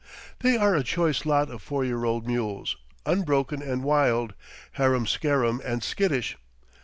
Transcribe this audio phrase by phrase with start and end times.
[0.39, 4.33] They are a choice lot of four year old mules, unbroken and wild,
[4.71, 6.37] harum skarum and skittish.